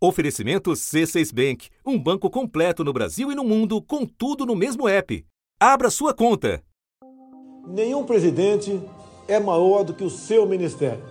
[0.00, 4.88] Oferecimento C6 Bank, um banco completo no Brasil e no mundo, com tudo no mesmo
[4.88, 5.26] app.
[5.58, 6.62] Abra sua conta.
[7.66, 8.80] Nenhum presidente
[9.26, 11.02] é maior do que o seu ministério.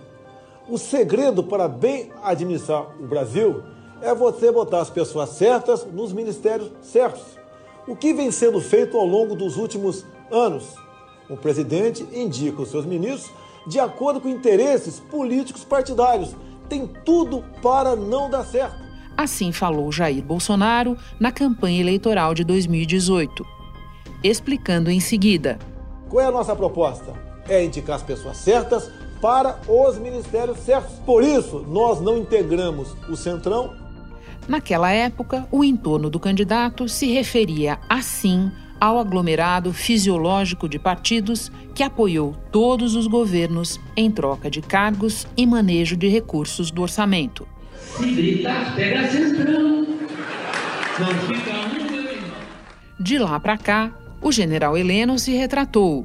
[0.66, 3.62] O segredo para bem administrar o Brasil
[4.00, 7.38] é você botar as pessoas certas nos ministérios certos.
[7.86, 10.76] O que vem sendo feito ao longo dos últimos anos?
[11.28, 13.30] O presidente indica os seus ministros
[13.66, 16.34] de acordo com interesses políticos partidários
[16.68, 18.76] tem tudo para não dar certo.
[19.16, 23.44] Assim falou Jair Bolsonaro na campanha eleitoral de 2018,
[24.22, 25.58] explicando em seguida:
[26.08, 27.12] Qual é a nossa proposta?
[27.48, 28.90] É indicar as pessoas certas
[29.20, 30.94] para os ministérios certos.
[31.04, 33.74] Por isso, nós não integramos o Centrão.
[34.46, 41.82] Naquela época, o entorno do candidato se referia assim ao aglomerado fisiológico de partidos que
[41.82, 47.46] apoiou todos os governos em troca de cargos e manejo de recursos do orçamento.
[47.96, 49.86] Se gritar, pega centrão.
[50.98, 51.52] Não fica
[52.98, 56.04] De lá para cá, o general Heleno se retratou.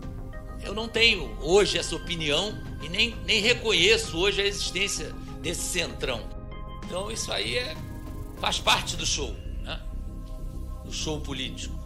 [0.63, 6.21] Eu não tenho hoje essa opinião e nem, nem reconheço hoje a existência desse centrão.
[6.85, 7.75] Então isso aí é,
[8.39, 9.79] faz parte do show, né?
[10.85, 11.82] do show político.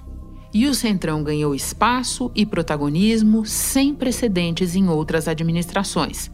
[0.58, 6.32] E o Centrão ganhou espaço e protagonismo sem precedentes em outras administrações.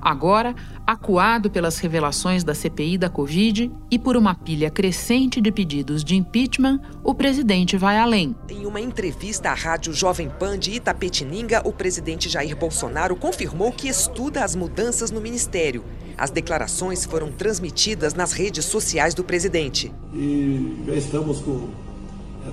[0.00, 0.52] Agora,
[0.84, 6.16] acuado pelas revelações da CPI da Covid e por uma pilha crescente de pedidos de
[6.16, 8.34] impeachment, o presidente vai além.
[8.50, 13.86] Em uma entrevista à rádio Jovem Pan de Itapetininga, o presidente Jair Bolsonaro confirmou que
[13.86, 15.84] estuda as mudanças no ministério.
[16.18, 19.92] As declarações foram transmitidas nas redes sociais do presidente.
[20.12, 21.91] E já estamos com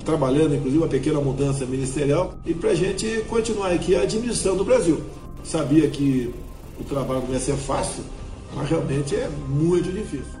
[0.04, 5.02] trabalhando, inclusive, uma pequena mudança ministerial e para a gente continuar aqui administrando o Brasil.
[5.42, 6.32] Sabia que
[6.78, 8.04] o trabalho não ia ser fácil,
[8.54, 10.40] mas realmente é muito difícil.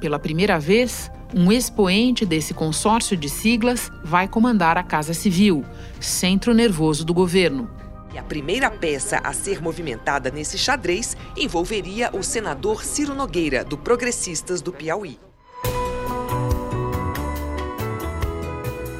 [0.00, 5.64] Pela primeira vez, um expoente desse consórcio de siglas vai comandar a Casa Civil,
[6.00, 7.70] centro nervoso do governo.
[8.12, 13.78] E a primeira peça a ser movimentada nesse xadrez envolveria o senador Ciro Nogueira, do
[13.78, 15.18] Progressistas do Piauí.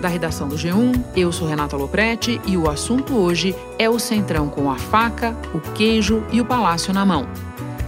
[0.00, 4.48] Da redação do G1, eu sou Renata Loprete e o assunto hoje é o Centrão
[4.48, 7.28] com a faca, o queijo e o palácio na mão.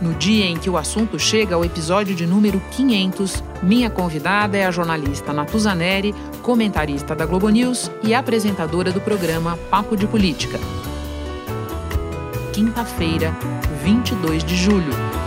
[0.02, 4.66] No dia em que o assunto chega ao episódio de número 500, minha convidada é
[4.66, 10.58] a jornalista Natuzaneri, comentarista da Globo News e apresentadora do programa Papo de Política.
[12.52, 13.34] Quinta-feira,
[13.82, 15.21] 22 de julho.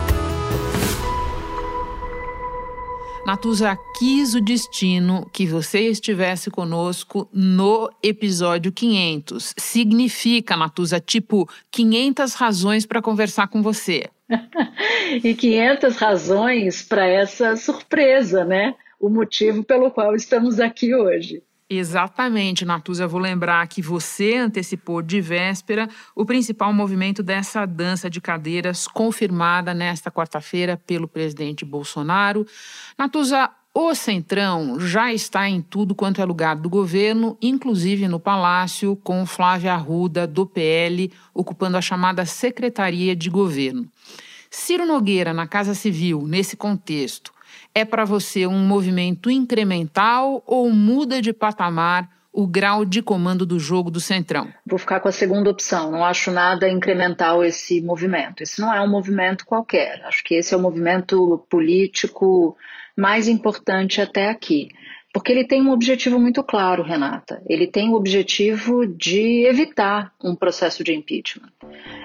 [3.26, 9.52] Natuza quis o destino que você estivesse conosco no episódio 500.
[9.58, 14.04] Significa, Natuza, tipo 500 razões para conversar com você.
[15.24, 18.76] e 500 razões para essa surpresa, né?
[19.00, 21.42] O motivo pelo qual estamos aqui hoje.
[21.68, 23.08] Exatamente, Natuza.
[23.08, 29.74] Vou lembrar que você antecipou de véspera o principal movimento dessa dança de cadeiras confirmada
[29.74, 32.46] nesta quarta-feira pelo presidente Bolsonaro.
[32.96, 38.94] Natuza, o Centrão já está em tudo quanto é lugar do governo, inclusive no Palácio,
[38.96, 43.86] com Flávia Arruda, do PL, ocupando a chamada Secretaria de Governo.
[44.48, 47.32] Ciro Nogueira, na Casa Civil, nesse contexto,
[47.76, 53.58] é para você um movimento incremental ou muda de patamar o grau de comando do
[53.58, 54.48] jogo do Centrão?
[54.64, 55.90] Vou ficar com a segunda opção.
[55.90, 58.42] Não acho nada incremental esse movimento.
[58.42, 60.02] Esse não é um movimento qualquer.
[60.06, 62.56] Acho que esse é o movimento político
[62.96, 64.68] mais importante até aqui.
[65.12, 67.42] Porque ele tem um objetivo muito claro, Renata.
[67.46, 71.52] Ele tem o objetivo de evitar um processo de impeachment.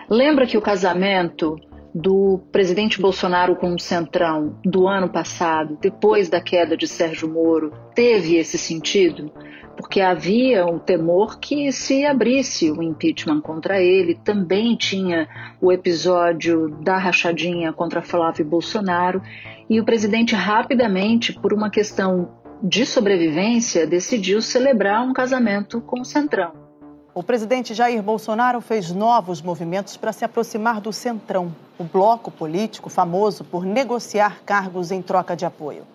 [0.09, 1.57] Lembra que o casamento
[1.93, 7.73] do presidente Bolsonaro com o Centrão do ano passado, depois da queda de Sérgio Moro,
[7.93, 9.31] teve esse sentido?
[9.75, 14.15] Porque havia um temor que se abrisse o impeachment contra ele.
[14.15, 15.27] Também tinha
[15.59, 19.21] o episódio da rachadinha contra Flávio Bolsonaro.
[19.69, 22.29] E o presidente, rapidamente, por uma questão
[22.61, 26.70] de sobrevivência, decidiu celebrar um casamento com o Centrão.
[27.13, 32.89] O presidente Jair Bolsonaro fez novos movimentos para se aproximar do Centrão, o bloco político
[32.89, 35.85] famoso por negociar cargos em troca de apoio.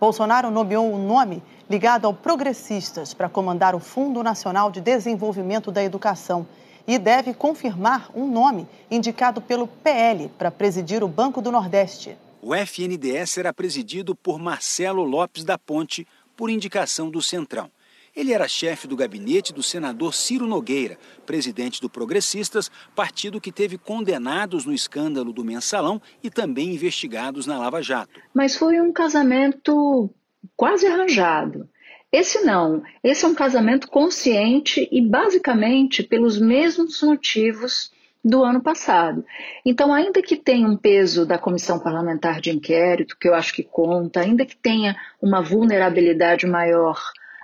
[0.00, 5.84] Bolsonaro nomeou um nome ligado ao Progressistas para comandar o Fundo Nacional de Desenvolvimento da
[5.84, 6.46] Educação
[6.86, 12.16] e deve confirmar um nome indicado pelo PL para presidir o Banco do Nordeste.
[12.40, 17.70] O FNDE será presidido por Marcelo Lopes da Ponte, por indicação do Centrão
[18.14, 23.78] Ele era chefe do gabinete do senador Ciro Nogueira, presidente do Progressistas, partido que teve
[23.78, 28.20] condenados no escândalo do mensalão e também investigados na Lava Jato.
[28.34, 30.10] Mas foi um casamento
[30.54, 31.66] quase arranjado.
[32.12, 37.90] Esse não, esse é um casamento consciente e basicamente pelos mesmos motivos
[38.22, 39.24] do ano passado.
[39.64, 43.62] Então, ainda que tenha um peso da comissão parlamentar de inquérito, que eu acho que
[43.62, 47.00] conta, ainda que tenha uma vulnerabilidade maior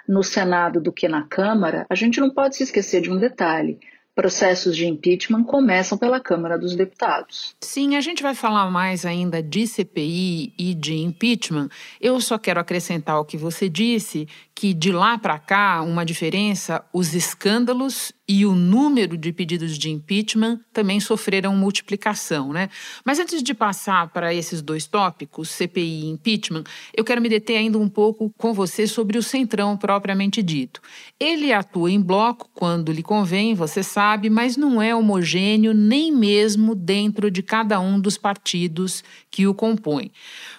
[0.09, 3.79] no Senado do que na Câmara, a gente não pode se esquecer de um detalhe
[4.19, 7.55] processos de impeachment começam pela Câmara dos Deputados.
[7.61, 11.69] Sim, a gente vai falar mais ainda de CPI e de impeachment.
[12.01, 14.27] Eu só quero acrescentar ao que você disse
[14.59, 19.89] que de lá para cá, uma diferença, os escândalos e o número de pedidos de
[19.89, 22.69] impeachment também sofreram multiplicação, né?
[23.05, 27.57] Mas antes de passar para esses dois tópicos, CPI e impeachment, eu quero me deter
[27.57, 30.83] ainda um pouco com você sobre o Centrão propriamente dito.
[31.21, 36.75] Ele atua em bloco quando lhe convém, você sabe, mas não é homogêneo nem mesmo
[36.75, 40.11] dentro de cada um dos partidos que o compõem.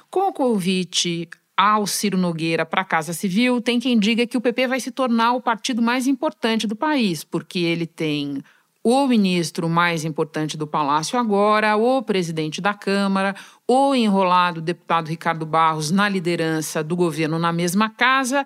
[0.09, 1.27] Com o convite
[1.59, 4.91] ao Ciro Nogueira para a Casa Civil, tem quem diga que o PP vai se
[4.91, 8.41] tornar o partido mais importante do país, porque ele tem
[8.81, 13.35] o ministro mais importante do Palácio agora, o presidente da Câmara,
[13.67, 18.45] o enrolado deputado Ricardo Barros na liderança do governo na mesma casa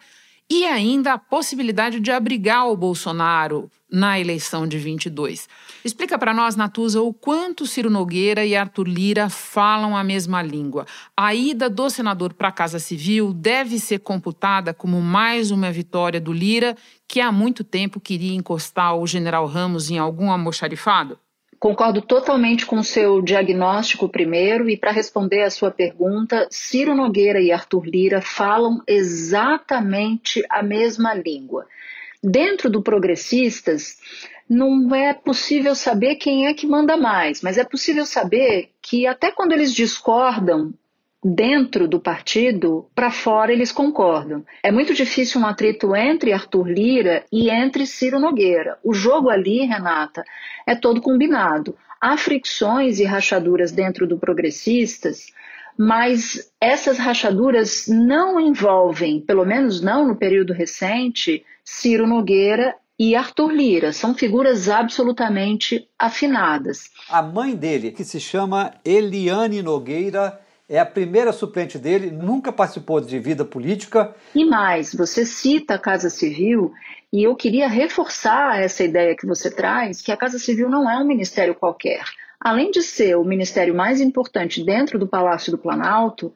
[0.54, 5.50] e ainda a possibilidade de abrigar o Bolsonaro na eleição de 22.
[5.84, 10.86] Explica para nós, Natuza, o quanto Ciro Nogueira e Arthur Lira falam a mesma língua.
[11.18, 16.22] A ida do senador para a Casa Civil deve ser computada como mais uma vitória
[16.22, 16.78] do Lira,
[17.08, 21.18] que há muito tempo queria encostar o general Ramos em algum almoxarifado?
[21.63, 27.39] Concordo totalmente com o seu diagnóstico primeiro e para responder a sua pergunta, Ciro Nogueira
[27.39, 31.65] e Arthur Lira falam exatamente a mesma língua.
[32.21, 33.98] Dentro do Progressistas,
[34.50, 39.31] não é possível saber quem é que manda mais, mas é possível saber que até
[39.31, 40.74] quando eles discordam
[41.24, 44.44] dentro do partido, para fora eles concordam.
[44.62, 48.78] É muito difícil um atrito entre Arthur Lira e entre Ciro Nogueira.
[48.84, 50.24] O jogo ali, Renata,
[50.68, 51.75] é todo combinado.
[52.02, 55.28] Há fricções e rachaduras dentro do Progressistas,
[55.78, 63.52] mas essas rachaduras não envolvem, pelo menos não no período recente, Ciro Nogueira e Arthur
[63.52, 63.94] Lira.
[63.94, 66.90] São figuras absolutamente afinadas.
[67.10, 73.01] A mãe dele, que se chama Eliane Nogueira, é a primeira suplente dele, nunca participou
[73.01, 74.15] de vida política.
[74.33, 76.71] E mais, você cita a Casa Civil
[77.12, 80.98] e eu queria reforçar essa ideia que você traz, que a Casa Civil não é
[80.98, 82.04] um ministério qualquer.
[82.39, 86.33] Além de ser o ministério mais importante dentro do Palácio do Planalto,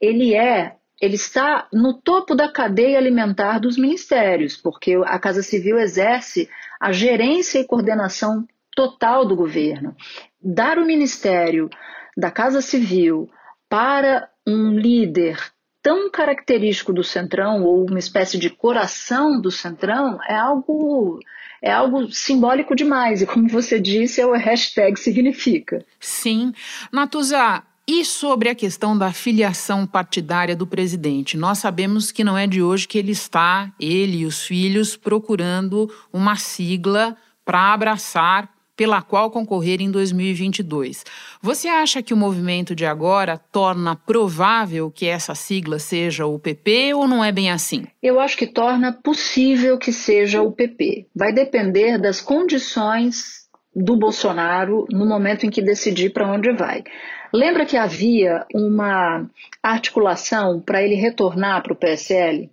[0.00, 5.76] ele é ele está no topo da cadeia alimentar dos ministérios, porque a Casa Civil
[5.80, 6.48] exerce
[6.80, 8.46] a gerência e coordenação
[8.76, 9.96] total do governo.
[10.40, 11.68] Dar o ministério
[12.16, 13.28] da Casa Civil
[13.72, 15.40] para um líder
[15.80, 21.18] tão característico do Centrão, ou uma espécie de coração do Centrão, é algo
[21.62, 23.22] é algo simbólico demais.
[23.22, 25.82] E como você disse, é o hashtag significa.
[25.98, 26.52] Sim.
[26.92, 31.38] Natuza, e sobre a questão da filiação partidária do presidente?
[31.38, 35.90] Nós sabemos que não é de hoje que ele está, ele e os filhos, procurando
[36.12, 41.04] uma sigla para abraçar pela qual concorrer em 2022.
[41.40, 46.94] Você acha que o movimento de agora torna provável que essa sigla seja o PP
[46.94, 47.84] ou não é bem assim?
[48.02, 51.06] Eu acho que torna possível que seja o PP.
[51.14, 53.42] Vai depender das condições
[53.74, 56.84] do Bolsonaro no momento em que decidir para onde vai.
[57.32, 59.26] Lembra que havia uma
[59.62, 62.50] articulação para ele retornar para o PSL?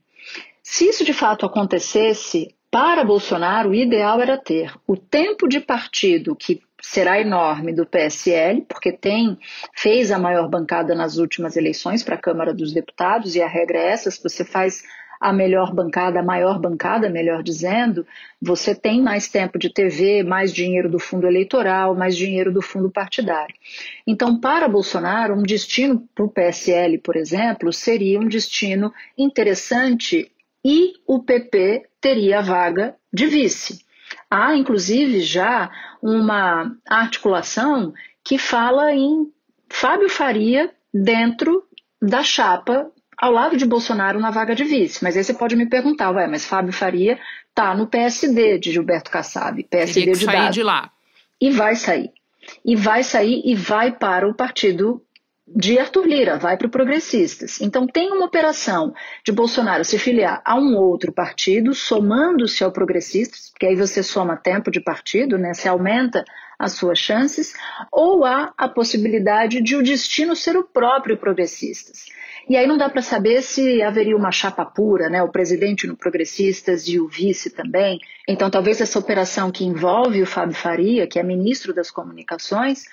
[0.64, 6.36] Se isso de fato acontecesse, para Bolsonaro, o ideal era ter o tempo de partido
[6.36, 9.38] que será enorme do PSL, porque tem
[9.76, 13.78] fez a maior bancada nas últimas eleições para a Câmara dos Deputados e a regra
[13.80, 14.84] é essa, se você faz
[15.20, 18.08] a melhor bancada, a maior bancada, melhor dizendo,
[18.42, 22.90] você tem mais tempo de TV, mais dinheiro do fundo eleitoral, mais dinheiro do fundo
[22.90, 23.54] partidário.
[24.08, 30.32] Então, para Bolsonaro, um destino para o PSL, por exemplo, seria um destino interessante
[30.64, 33.86] e o PP teria a vaga de vice.
[34.30, 35.70] Há, inclusive, já
[36.02, 39.32] uma articulação que fala em
[39.70, 41.64] Fábio Faria dentro
[42.02, 45.04] da chapa ao lado de Bolsonaro na vaga de vice.
[45.04, 49.12] Mas aí você pode me perguntar, ué, mas Fábio Faria está no PSD de Gilberto
[49.12, 50.54] Kassab, PSD Teria que de sair Dado.
[50.54, 50.92] de lá.
[51.42, 52.12] E vai sair.
[52.64, 55.04] E vai sair e vai para o partido
[55.56, 57.60] de Arthur Lira, vai para o Progressistas.
[57.60, 58.94] Então, tem uma operação
[59.26, 64.38] de Bolsonaro se filiar a um outro partido, somando-se ao Progressistas, porque aí você soma
[64.38, 65.54] tempo de partido, né?
[65.54, 66.24] Se aumenta
[66.58, 67.54] as suas chances,
[67.92, 72.06] ou há a possibilidade de o destino ser o próprio Progressistas.
[72.50, 75.22] E aí não dá para saber se haveria uma chapa pura, né?
[75.24, 78.00] O presidente no Progressistas e o vice também.
[78.28, 82.86] Então, talvez essa operação que envolve o Fábio Faria, que é ministro das Comunicações,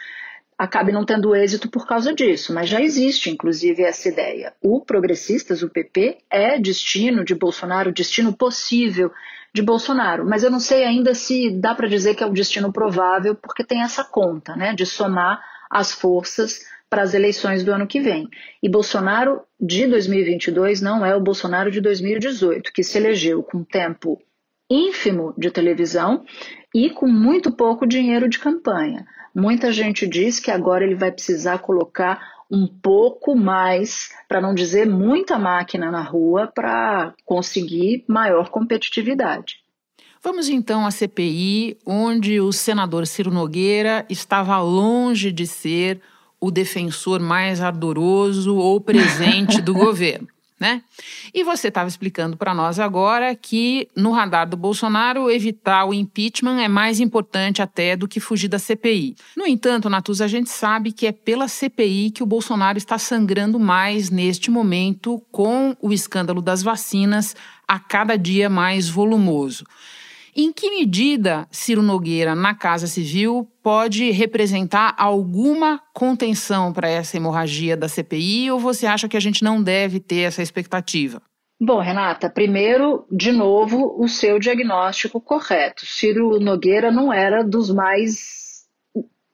[0.59, 4.55] acabe não tendo êxito por causa disso, mas já existe, inclusive, essa ideia.
[4.63, 9.13] O Progressistas, o PP, é destino de Bolsonaro, destino possível
[9.53, 12.73] de Bolsonaro, mas eu não sei ainda se dá para dizer que é o destino
[12.73, 17.87] provável, porque tem essa conta, né, de somar as forças para as eleições do ano
[17.87, 18.29] que vem.
[18.63, 24.21] E Bolsonaro de 2022 não é o Bolsonaro de 2018, que se elegeu com tempo
[24.71, 26.25] ínfimo de televisão
[26.75, 29.07] e com muito pouco dinheiro de campanha.
[29.35, 34.87] Muita gente diz que agora ele vai precisar colocar um pouco mais, para não dizer
[34.87, 39.57] muita máquina na rua, para conseguir maior competitividade.
[40.23, 46.01] Vamos então à CPI, onde o senador Ciro Nogueira estava longe de ser
[46.41, 50.83] o defensor mais ardoroso ou presente do governo né?
[51.35, 56.61] E você estava explicando para nós agora que no radar do Bolsonaro evitar o impeachment
[56.61, 59.17] é mais importante até do que fugir da CPI.
[59.37, 63.59] No entanto, Natuza, a gente sabe que é pela CPI que o Bolsonaro está sangrando
[63.61, 67.37] mais neste momento com o escândalo das vacinas
[67.69, 69.65] a cada dia mais volumoso.
[70.39, 77.75] Em que medida Ciro Nogueira, na Casa Civil, pode representar alguma contenção para essa hemorragia
[77.75, 81.23] da CPI ou você acha que a gente não deve ter essa expectativa?
[81.59, 85.87] Bom, Renata, primeiro, de novo, o seu diagnóstico correto.
[85.87, 88.46] Ciro Nogueira não era dos mais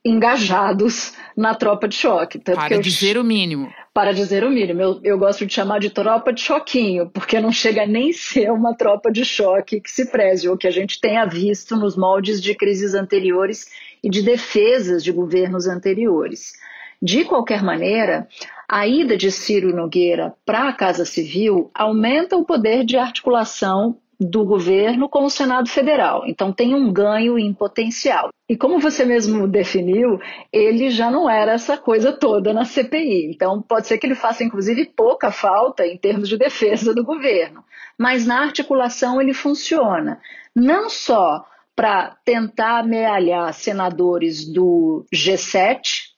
[0.05, 2.39] engajados na tropa de choque.
[2.39, 3.23] Para dizer eu...
[3.23, 4.81] o mínimo para dizer o mínimo.
[4.81, 8.75] Eu, eu, gosto de chamar de tropa de choquinho, porque não chega nem ser uma
[8.75, 12.55] tropa de choque que se preze, ou que a gente tenha visto nos moldes de
[12.55, 13.67] crises anteriores
[14.03, 16.55] e de defesas de governos anteriores.
[17.01, 18.29] De qualquer maneira,
[18.69, 24.45] a ida de Ciro Nogueira para a Casa Civil aumenta o poder de articulação do
[24.45, 26.25] governo com o Senado Federal.
[26.27, 28.31] Então tem um ganho em potencial.
[28.49, 30.21] E como você mesmo definiu,
[30.53, 33.31] ele já não era essa coisa toda na CPI.
[33.31, 37.65] Então pode ser que ele faça inclusive pouca falta em termos de defesa do governo.
[37.99, 40.21] Mas na articulação ele funciona.
[40.55, 46.13] Não só para tentar amealhar senadores do G7,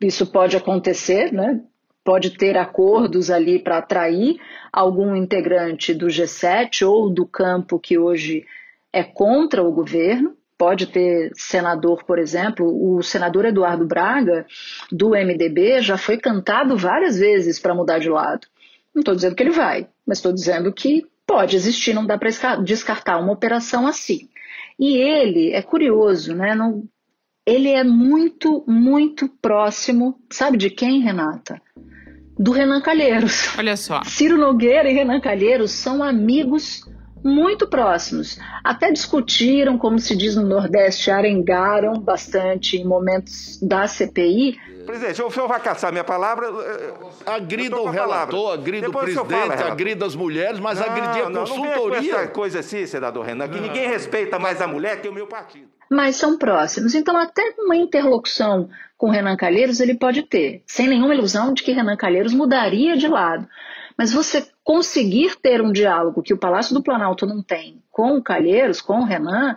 [0.00, 1.60] isso pode acontecer, né?
[2.08, 4.40] Pode ter acordos ali para atrair
[4.72, 8.46] algum integrante do G7 ou do campo que hoje
[8.90, 10.34] é contra o governo.
[10.56, 14.46] Pode ter senador, por exemplo, o senador Eduardo Braga,
[14.90, 18.46] do MDB, já foi cantado várias vezes para mudar de lado.
[18.94, 22.56] Não estou dizendo que ele vai, mas estou dizendo que pode existir, não dá para
[22.64, 24.30] descartar uma operação assim.
[24.78, 26.54] E ele, é curioso, né?
[26.54, 26.84] Não,
[27.46, 31.60] ele é muito, muito próximo, sabe de quem, Renata?
[32.38, 33.56] Do Renan Calheiros.
[33.58, 34.02] Olha só.
[34.04, 36.82] Ciro Nogueira e Renan Calheiros são amigos
[37.24, 38.38] muito próximos.
[38.62, 44.56] Até discutiram, como se diz no Nordeste, arengaram bastante em momentos da CPI.
[44.86, 46.46] Presidente, o senhor vai caçar minha palavra?
[47.26, 52.00] Agrida o relator, agrida o presidente, falo, agrida as mulheres, mas não, agredir a consultoria.
[52.00, 53.66] Não, não essa coisa assim, senador Renan, que não.
[53.66, 55.68] ninguém respeita mais a mulher que o meu partido.
[55.90, 56.94] Mas são próximos.
[56.94, 58.68] Então, até uma interlocução
[58.98, 63.06] com Renan Calheiros ele pode ter, sem nenhuma ilusão de que Renan Calheiros mudaria de
[63.06, 63.48] lado.
[63.96, 68.22] Mas você conseguir ter um diálogo que o Palácio do Planalto não tem com o
[68.22, 69.56] Calheiros, com o Renan,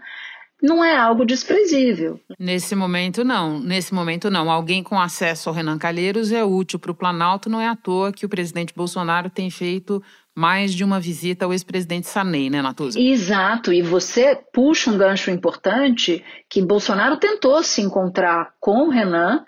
[0.62, 2.20] não é algo desprezível.
[2.38, 3.60] Nesse momento, não.
[3.60, 4.50] Nesse momento, não.
[4.52, 7.50] Alguém com acesso ao Renan Calheiros é útil para o Planalto.
[7.50, 10.04] Não é à toa que o presidente Bolsonaro tem feito
[10.36, 13.00] mais de uma visita ao ex-presidente Sarney, né, Natuza?
[13.00, 19.46] Exato, e você puxa um gancho importante que Bolsonaro tentou se encontrar com Renan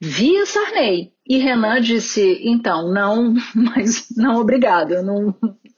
[0.00, 1.12] via Sarney.
[1.28, 5.34] E Renan disse, então, não, mas não obrigado, eu não,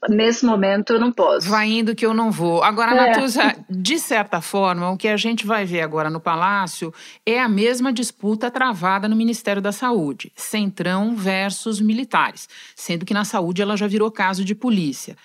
[0.09, 1.49] nesse momento eu não posso.
[1.49, 2.63] Vai indo que eu não vou.
[2.63, 3.09] Agora, é.
[3.09, 6.93] Natuza, de certa forma, o que a gente vai ver agora no Palácio
[7.25, 13.25] é a mesma disputa travada no Ministério da Saúde, Centrão versus militares, sendo que na
[13.25, 15.17] saúde ela já virou caso de polícia.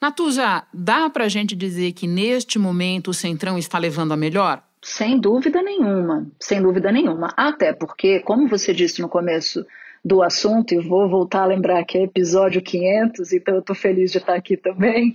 [0.00, 4.62] Natuza, dá para a gente dizer que neste momento o Centrão está levando a melhor?
[4.82, 7.32] Sem dúvida nenhuma, sem dúvida nenhuma.
[7.36, 9.64] Até porque, como você disse no começo
[10.04, 14.10] do assunto, e vou voltar a lembrar que é episódio 500, então eu estou feliz
[14.10, 15.14] de estar aqui também.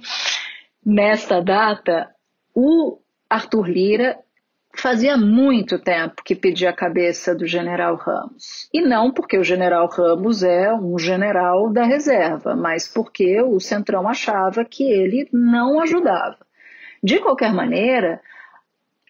[0.85, 2.09] Nesta data,
[2.55, 2.97] o
[3.29, 4.17] Arthur Lira
[4.77, 8.69] fazia muito tempo que pedia a cabeça do general Ramos.
[8.73, 14.07] E não porque o general Ramos é um general da reserva, mas porque o Centrão
[14.07, 16.37] achava que ele não ajudava.
[17.03, 18.21] De qualquer maneira,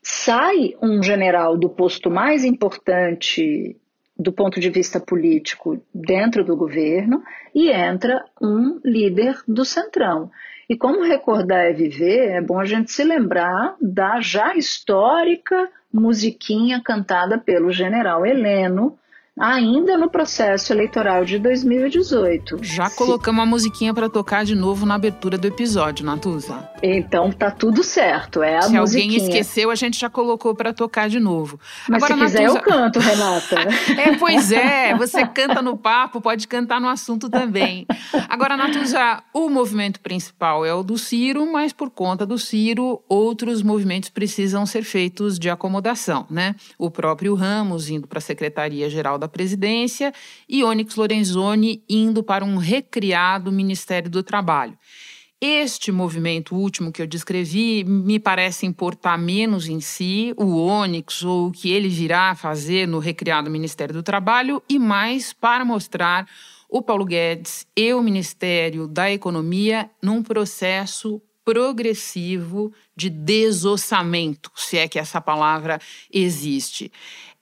[0.02, 3.78] sai um general do posto mais importante
[4.18, 10.32] do ponto de vista político dentro do governo e entra um líder do Centrão.
[10.70, 16.82] E como recordar é viver, é bom a gente se lembrar da já histórica musiquinha
[16.84, 18.98] cantada pelo general Heleno
[19.40, 22.60] ainda no processo eleitoral de 2018.
[22.62, 26.68] Já colocamos a musiquinha para tocar de novo na abertura do episódio, Natuza.
[26.82, 29.14] Então tá tudo certo, é a Se musiquinha.
[29.14, 31.60] alguém esqueceu, a gente já colocou para tocar de novo.
[31.88, 32.60] Mas Agora, se quiser Natuza...
[32.60, 33.56] eu canto, Renata.
[34.02, 37.86] é, pois é, você canta no papo, pode cantar no assunto também.
[38.30, 43.62] Agora, Natuza, o movimento principal é o do Ciro, mas por conta do Ciro, outros
[43.62, 46.56] movimentos precisam ser feitos de acomodação, né?
[46.78, 50.14] O próprio Ramos indo para a Secretaria-Geral da presidência
[50.48, 54.78] e Onyx Lorenzoni indo para um recriado Ministério do Trabalho.
[55.40, 61.48] Este movimento último que eu descrevi me parece importar menos em si o Onyx ou
[61.48, 66.28] o que ele virá fazer no recriado Ministério do Trabalho e mais para mostrar
[66.68, 74.88] o Paulo Guedes e o Ministério da Economia num processo progressivo de desossamento, se é
[74.88, 75.80] que essa palavra
[76.12, 76.92] existe.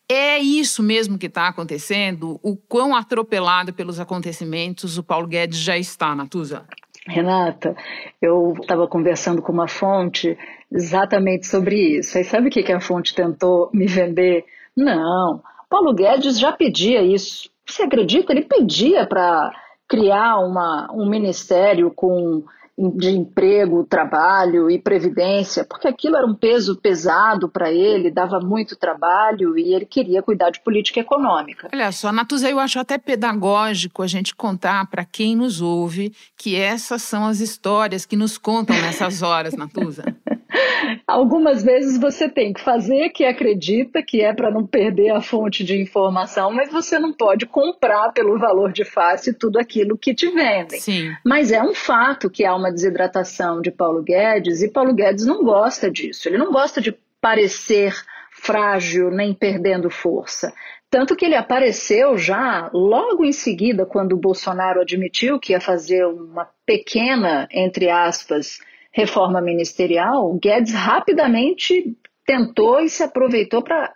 [0.07, 2.39] É isso mesmo que está acontecendo?
[2.43, 6.65] O quão atropelado pelos acontecimentos o Paulo Guedes já está, Natuza?
[7.07, 7.75] Renata,
[8.21, 10.37] eu estava conversando com uma fonte
[10.71, 12.17] exatamente sobre isso.
[12.17, 14.45] Aí sabe o que, que a fonte tentou me vender?
[14.75, 17.49] Não, Paulo Guedes já pedia isso.
[17.65, 18.31] Você acredita?
[18.31, 19.51] Ele pedia para
[19.87, 22.43] criar uma, um ministério com
[22.77, 28.75] de emprego, trabalho e previdência, porque aquilo era um peso pesado para ele, dava muito
[28.75, 31.69] trabalho e ele queria cuidar de política econômica.
[31.73, 36.55] Olha só, Natuza, eu acho até pedagógico a gente contar para quem nos ouve que
[36.55, 40.03] essas são as histórias que nos contam nessas horas, Natuza.
[41.07, 45.63] Algumas vezes você tem que fazer que acredita que é para não perder a fonte
[45.63, 50.29] de informação, mas você não pode comprar pelo valor de face tudo aquilo que te
[50.29, 50.79] vendem.
[50.79, 51.13] Sim.
[51.25, 55.43] Mas é um fato que há uma desidratação de Paulo Guedes e Paulo Guedes não
[55.43, 56.27] gosta disso.
[56.27, 57.93] Ele não gosta de parecer
[58.31, 60.53] frágil nem perdendo força.
[60.89, 66.05] Tanto que ele apareceu já logo em seguida, quando o Bolsonaro admitiu que ia fazer
[66.05, 68.59] uma pequena, entre aspas,
[68.95, 73.93] reforma ministerial, Guedes rapidamente tentou e se aproveitou para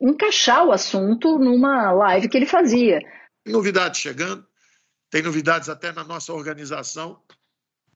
[0.00, 2.98] encaixar o assunto numa live que ele fazia.
[3.46, 4.44] Novidades chegando,
[5.10, 7.22] tem novidades até na nossa organização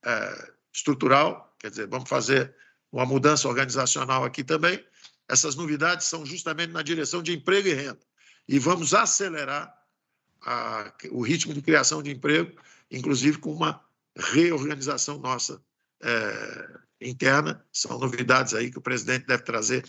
[0.04, 2.54] é, estrutural, quer dizer, vamos fazer
[2.92, 4.84] uma mudança organizacional aqui também.
[5.26, 7.98] Essas novidades são justamente na direção de emprego e renda.
[8.46, 9.74] E vamos acelerar
[10.44, 12.52] a, o ritmo de criação de emprego,
[12.90, 13.80] inclusive com uma
[14.14, 15.60] reorganização nossa
[16.02, 16.68] é,
[17.00, 17.62] interna.
[17.72, 19.84] São novidades aí que o presidente deve trazer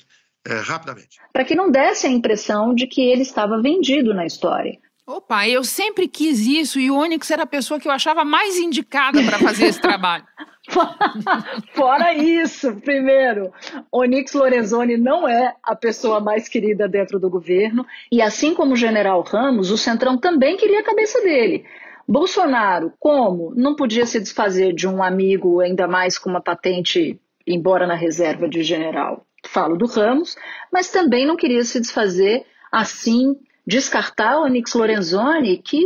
[0.46, 1.18] é, rapidamente.
[1.34, 4.78] Para que não desse a impressão de que ele estava vendido na história.
[5.06, 8.58] Opa, eu sempre quis isso e o Onyx era a pessoa que eu achava mais
[8.58, 10.26] indicada para fazer esse trabalho.
[11.74, 13.54] Fora isso, primeiro,
[13.90, 18.76] Onyx Lorenzoni não é a pessoa mais querida dentro do governo e assim como o
[18.76, 21.64] general Ramos, o Centrão também queria a cabeça dele.
[22.08, 23.54] Bolsonaro, como?
[23.56, 28.48] Não podia se desfazer de um amigo, ainda mais com uma patente, embora na reserva
[28.48, 29.26] de general.
[29.46, 30.36] Falo do Ramos,
[30.72, 35.84] mas também não queria se desfazer assim, descartar o Onix Lorenzoni, que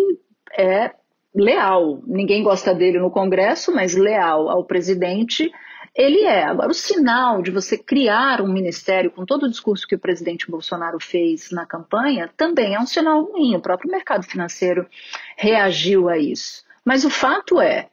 [0.58, 0.92] é
[1.34, 2.02] leal.
[2.06, 5.52] Ninguém gosta dele no Congresso, mas leal ao presidente
[5.96, 6.44] ele é.
[6.44, 10.50] Agora, o sinal de você criar um ministério com todo o discurso que o presidente
[10.50, 13.56] Bolsonaro fez na campanha também é um sinal ruim.
[13.56, 14.88] O próprio mercado financeiro
[15.36, 16.64] reagiu a isso.
[16.84, 17.90] Mas o fato é,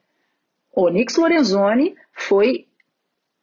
[0.73, 2.67] Onix Lorenzoni foi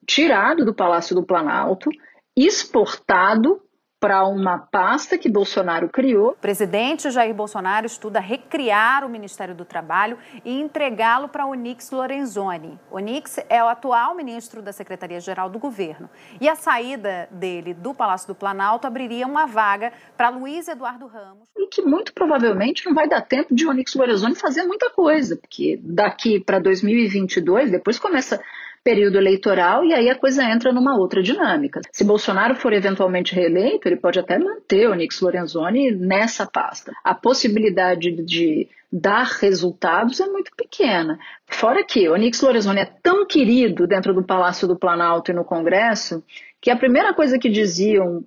[0.06, 1.90] tirado do Palácio do Planalto,
[2.36, 3.62] exportado
[4.06, 6.30] para uma pasta que Bolsonaro criou.
[6.30, 12.80] O presidente Jair Bolsonaro estuda recriar o Ministério do Trabalho e entregá-lo para Onix Lorenzoni.
[12.92, 16.08] Onix é o atual ministro da Secretaria-Geral do Governo.
[16.40, 21.50] E a saída dele do Palácio do Planalto abriria uma vaga para Luiz Eduardo Ramos.
[21.58, 25.80] E que muito provavelmente não vai dar tempo de Onix Lorenzoni fazer muita coisa, porque
[25.82, 28.40] daqui para 2022, depois começa
[28.86, 31.82] período eleitoral e aí a coisa entra numa outra dinâmica.
[31.92, 36.94] Se Bolsonaro for eventualmente reeleito, ele pode até manter o Nix Lorenzoni nessa pasta.
[37.04, 41.18] A possibilidade de dar resultados é muito pequena.
[41.48, 45.44] Fora que o Nix Lorenzoni é tão querido dentro do Palácio do Planalto e no
[45.44, 46.24] Congresso
[46.62, 48.24] que a primeira coisa que diziam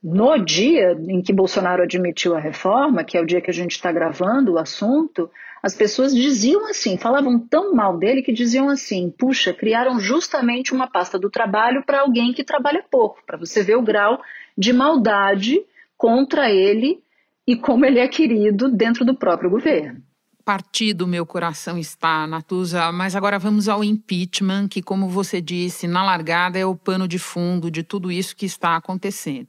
[0.00, 3.72] no dia em que Bolsonaro admitiu a reforma, que é o dia que a gente
[3.72, 5.28] está gravando o assunto,
[5.62, 10.86] as pessoas diziam assim, falavam tão mal dele que diziam assim: puxa, criaram justamente uma
[10.86, 14.20] pasta do trabalho para alguém que trabalha pouco, para você ver o grau
[14.56, 15.60] de maldade
[15.96, 17.02] contra ele
[17.46, 20.02] e como ele é querido dentro do próprio governo.
[20.44, 26.02] Partido meu coração está, Natuza, mas agora vamos ao impeachment, que, como você disse, na
[26.02, 29.48] largada é o pano de fundo de tudo isso que está acontecendo.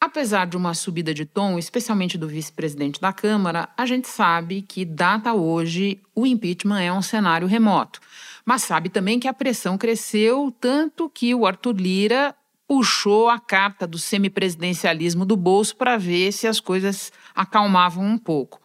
[0.00, 4.84] Apesar de uma subida de tom, especialmente do vice-presidente da Câmara, a gente sabe que,
[4.84, 8.00] data hoje, o impeachment é um cenário remoto.
[8.44, 12.34] Mas sabe também que a pressão cresceu tanto que o Arthur Lira
[12.66, 18.60] puxou a carta do semipresidencialismo do bolso para ver se as coisas acalmavam um pouco.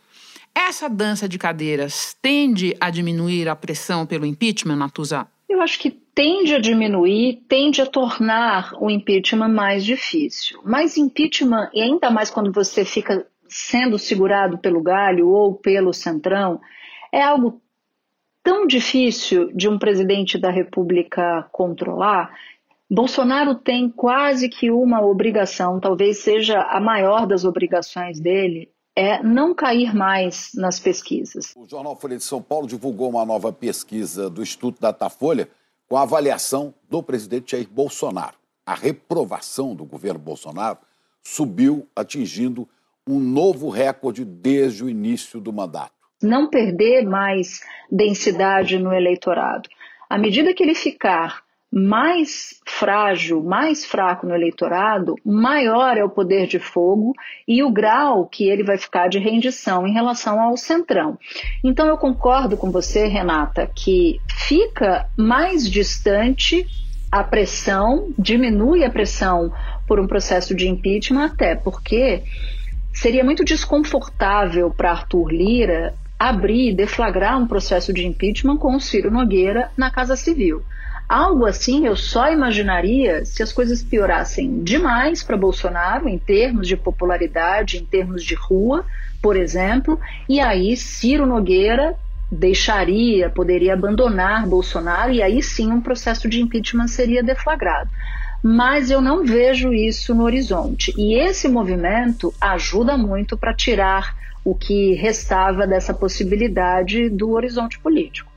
[0.53, 5.27] Essa dança de cadeiras tende a diminuir a pressão pelo impeachment, Natuza?
[5.53, 10.59] Eu acho que tende a diminuir, tende a tornar o impeachment mais difícil.
[10.65, 16.59] Mas impeachment, e ainda mais quando você fica sendo segurado pelo galho ou pelo centrão,
[17.11, 17.61] é algo
[18.41, 22.35] tão difícil de um presidente da República controlar.
[22.89, 29.53] Bolsonaro tem quase que uma obrigação, talvez seja a maior das obrigações dele, é não
[29.53, 31.53] cair mais nas pesquisas.
[31.55, 35.49] O Jornal Folha de São Paulo divulgou uma nova pesquisa do Instituto Datafolha
[35.87, 38.35] com a avaliação do presidente Jair Bolsonaro.
[38.65, 40.77] A reprovação do governo Bolsonaro
[41.21, 42.67] subiu, atingindo
[43.07, 45.93] um novo recorde desde o início do mandato.
[46.21, 47.59] Não perder mais
[47.91, 49.69] densidade no eleitorado.
[50.09, 51.42] À medida que ele ficar
[51.75, 57.13] mais frágil, mais fraco no eleitorado, maior é o poder de fogo
[57.47, 61.17] e o grau que ele vai ficar de rendição em relação ao centrão.
[61.63, 66.67] Então eu concordo com você, Renata, que fica mais distante
[67.11, 69.51] a pressão, diminui a pressão
[69.87, 72.21] por um processo de impeachment, até porque
[72.93, 79.09] seria muito desconfortável para Arthur Lira abrir, deflagrar um processo de impeachment com o Ciro
[79.09, 80.63] Nogueira na Casa Civil.
[81.07, 86.77] Algo assim eu só imaginaria se as coisas piorassem demais para Bolsonaro em termos de
[86.77, 88.85] popularidade, em termos de rua,
[89.21, 91.95] por exemplo, e aí Ciro Nogueira
[92.31, 97.89] deixaria, poderia abandonar Bolsonaro e aí sim um processo de impeachment seria deflagrado.
[98.41, 100.93] Mas eu não vejo isso no horizonte.
[100.97, 108.32] E esse movimento ajuda muito para tirar o que restava dessa possibilidade do horizonte político.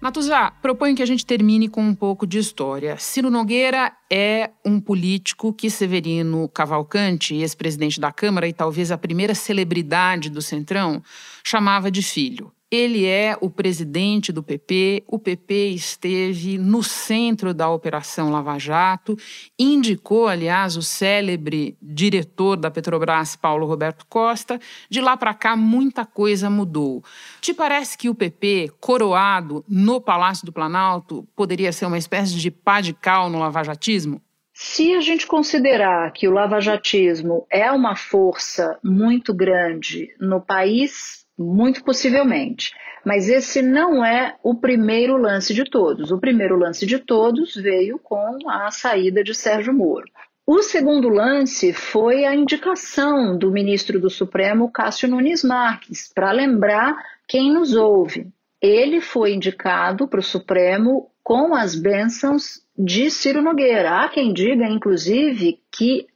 [0.00, 2.96] Natuzá, proponho que a gente termine com um pouco de história.
[2.98, 9.34] Ciro Nogueira é um político que Severino Cavalcante, ex-presidente da Câmara e talvez a primeira
[9.34, 11.02] celebridade do Centrão,
[11.42, 12.52] chamava de filho.
[12.70, 15.02] Ele é o presidente do PP.
[15.06, 19.16] O PP esteve no centro da Operação Lava Jato,
[19.58, 24.60] indicou, aliás, o célebre diretor da Petrobras, Paulo Roberto Costa.
[24.90, 27.02] De lá para cá, muita coisa mudou.
[27.40, 32.50] Te parece que o PP, coroado no Palácio do Planalto, poderia ser uma espécie de
[32.50, 34.20] pá de cal no lavajatismo?
[34.52, 41.84] Se a gente considerar que o lavajatismo é uma força muito grande no país muito
[41.84, 42.72] possivelmente.
[43.04, 46.10] Mas esse não é o primeiro lance de todos.
[46.10, 50.06] O primeiro lance de todos veio com a saída de Sérgio Moro.
[50.46, 56.96] O segundo lance foi a indicação do ministro do Supremo, Cássio Nunes Marques, para lembrar
[57.26, 58.26] quem nos ouve.
[58.60, 64.02] Ele foi indicado para o Supremo com as bênçãos de Ciro Nogueira.
[64.02, 66.06] Há quem diga, inclusive, que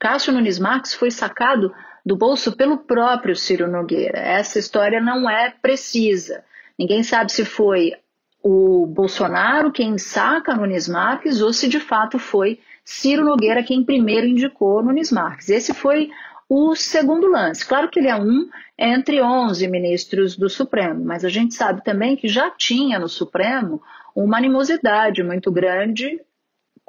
[0.00, 4.18] Cássio Nunes Marques foi sacado do bolso pelo próprio Ciro Nogueira.
[4.18, 6.42] Essa história não é precisa.
[6.78, 7.92] Ninguém sabe se foi
[8.42, 14.26] o Bolsonaro quem saca Nunes Marques ou se de fato foi Ciro Nogueira quem primeiro
[14.26, 15.50] indicou Nunes Marques.
[15.50, 16.10] Esse foi
[16.48, 17.66] o segundo lance.
[17.66, 22.16] Claro que ele é um entre 11 ministros do Supremo, mas a gente sabe também
[22.16, 23.82] que já tinha no Supremo
[24.16, 26.18] uma animosidade muito grande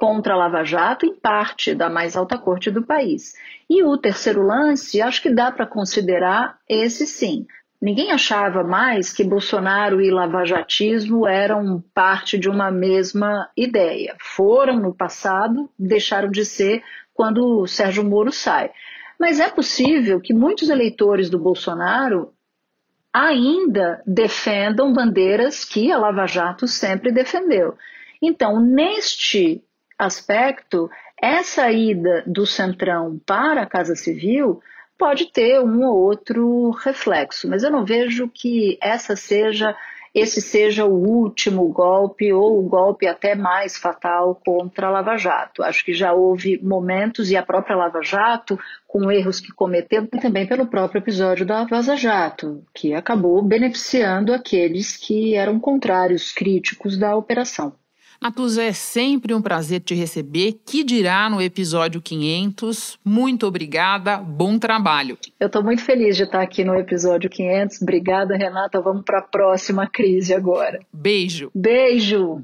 [0.01, 3.35] contra a Lava Jato em parte da mais alta corte do país.
[3.69, 7.45] E o terceiro lance, acho que dá para considerar esse sim.
[7.79, 14.15] Ninguém achava mais que Bolsonaro e lavajatismo eram parte de uma mesma ideia.
[14.19, 16.81] Foram no passado, deixaram de ser
[17.13, 18.71] quando o Sérgio Moro sai.
[19.19, 22.33] Mas é possível que muitos eleitores do Bolsonaro
[23.13, 27.77] ainda defendam bandeiras que a Lava Jato sempre defendeu.
[28.19, 29.63] Então, neste
[30.01, 30.89] aspecto,
[31.21, 34.59] essa ida do Centrão para a Casa Civil
[34.97, 39.75] pode ter um ou outro reflexo, mas eu não vejo que essa seja
[40.13, 45.63] esse seja o último golpe ou o golpe até mais fatal contra a Lava Jato.
[45.63, 50.19] Acho que já houve momentos e a própria Lava Jato, com erros que cometeu, e
[50.19, 56.97] também pelo próprio episódio da Vaza Jato, que acabou beneficiando aqueles que eram contrários, críticos
[56.97, 57.73] da operação.
[58.21, 60.59] Natuza, é sempre um prazer te receber.
[60.63, 62.99] Que dirá no episódio 500?
[63.03, 65.17] Muito obrigada, bom trabalho.
[65.39, 67.81] Eu estou muito feliz de estar aqui no episódio 500.
[67.81, 68.79] Obrigada, Renata.
[68.79, 70.79] Vamos para a próxima crise agora.
[70.93, 71.49] Beijo.
[71.55, 72.43] Beijo.